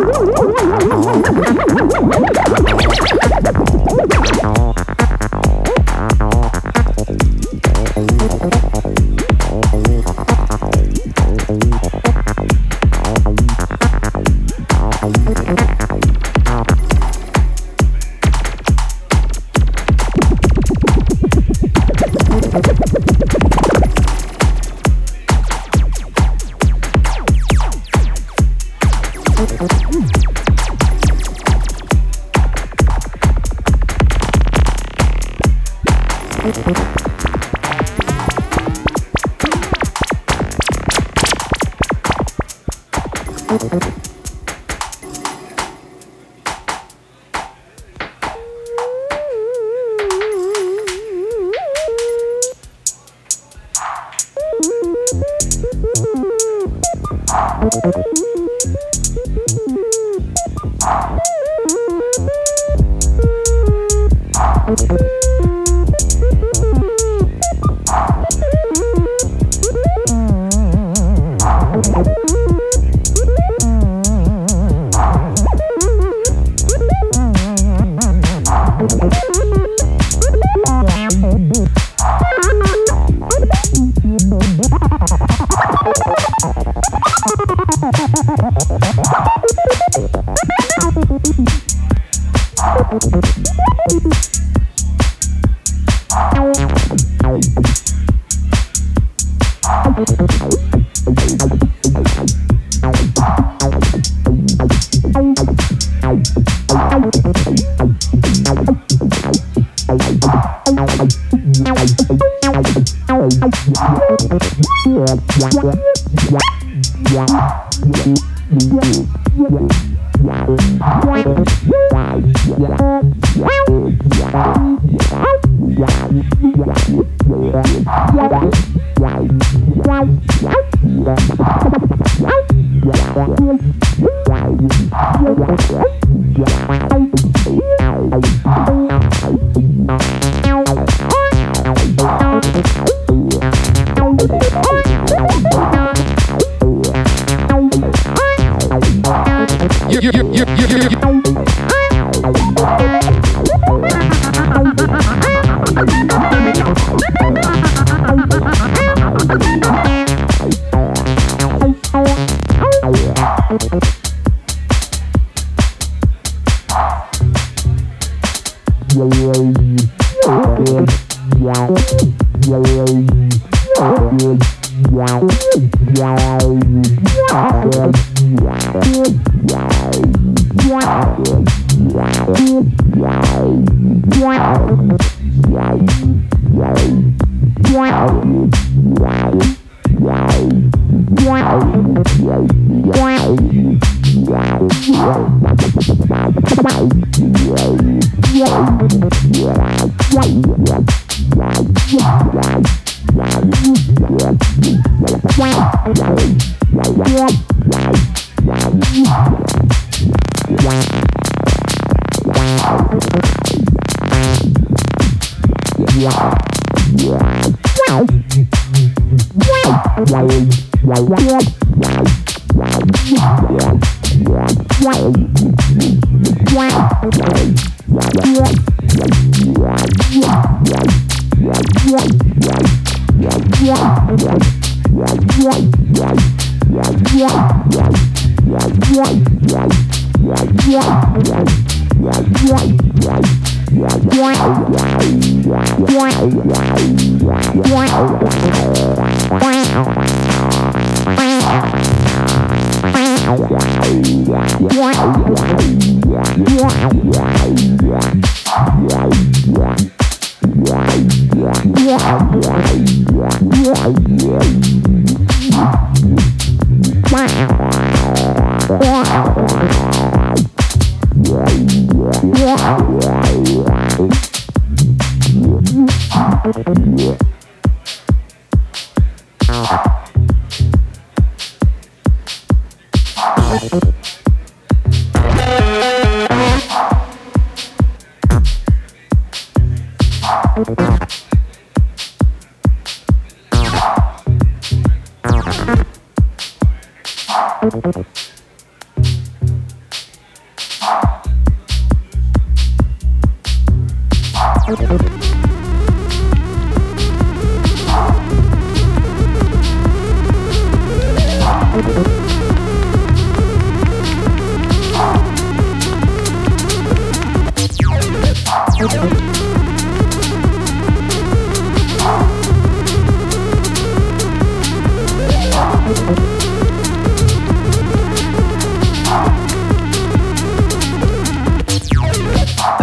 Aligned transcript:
Woo! 0.00 0.29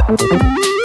Música 0.08 0.77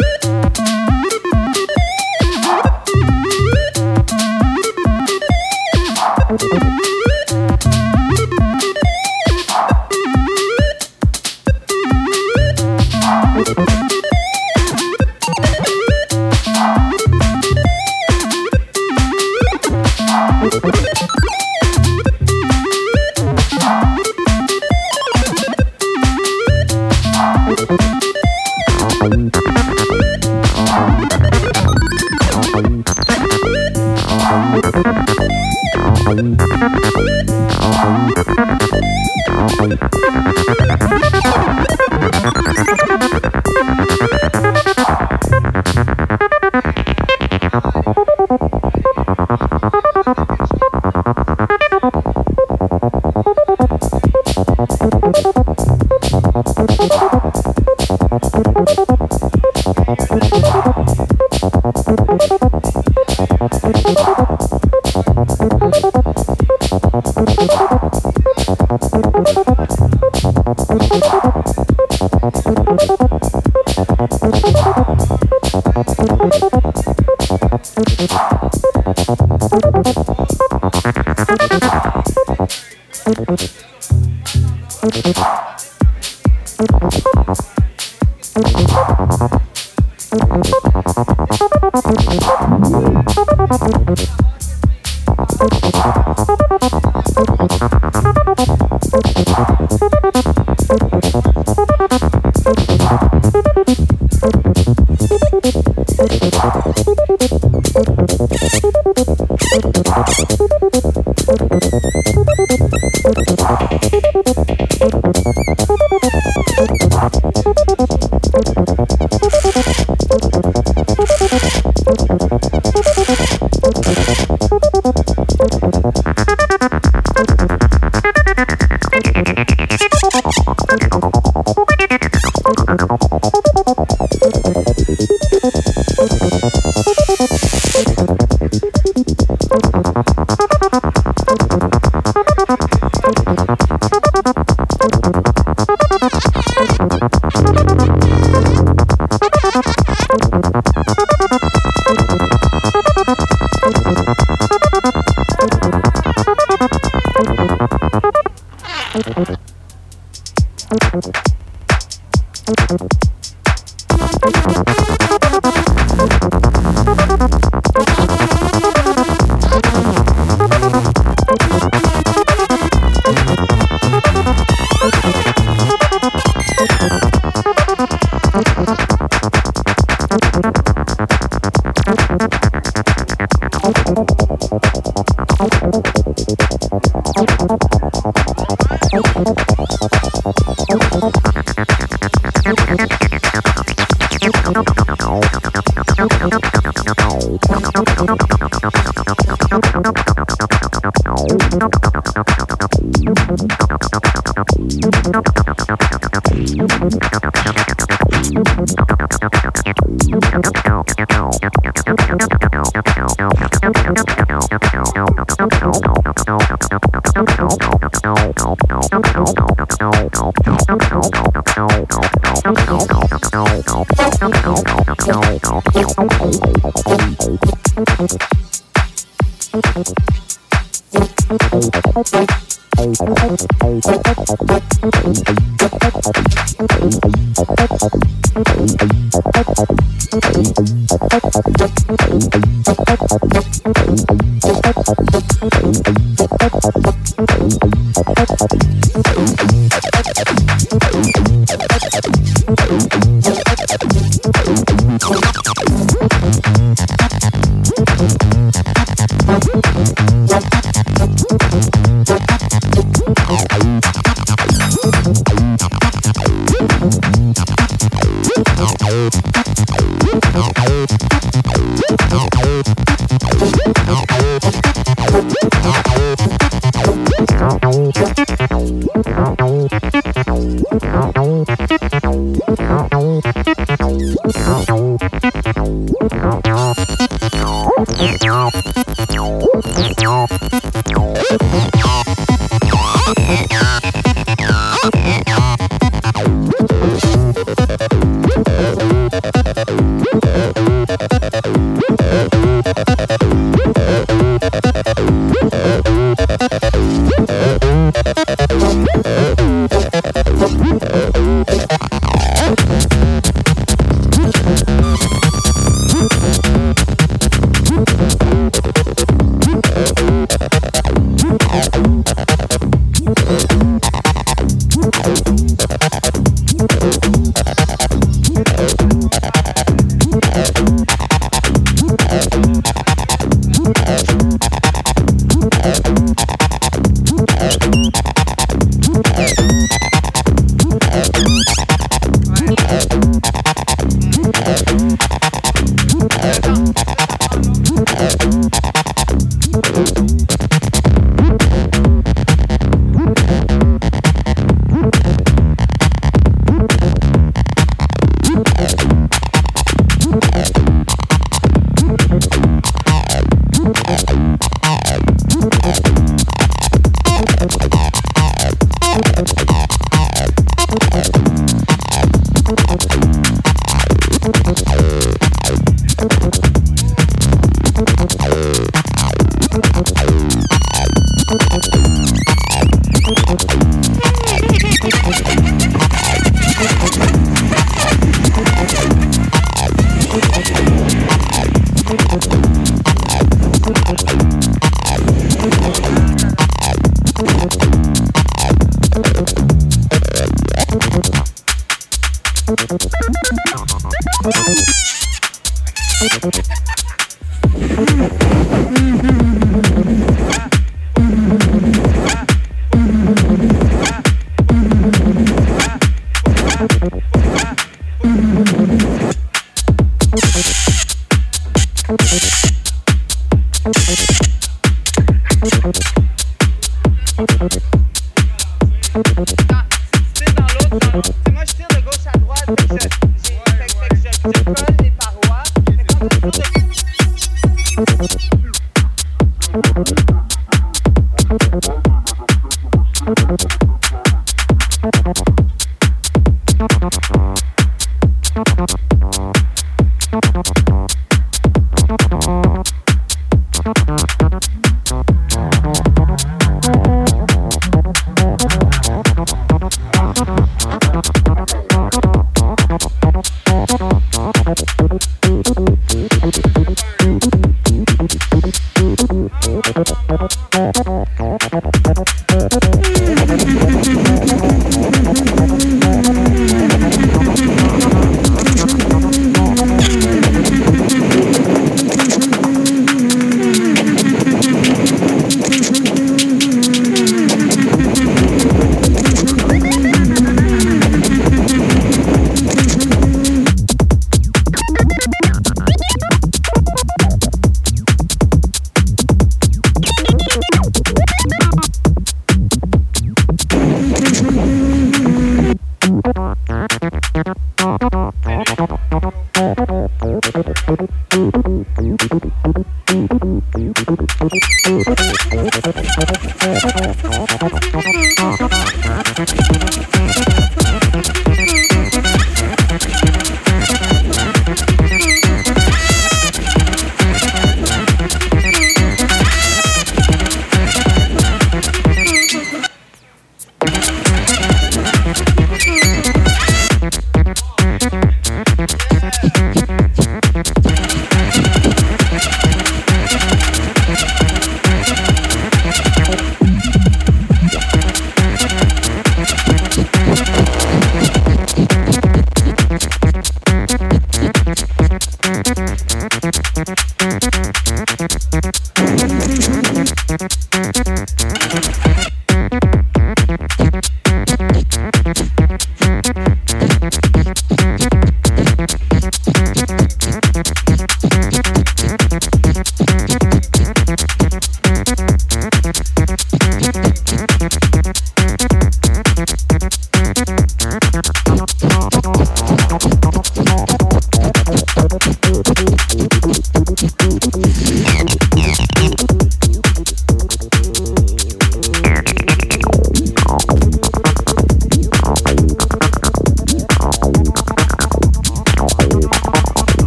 Thank 339.25 339.41
you. 339.41 339.52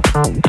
Thank 0.00 0.48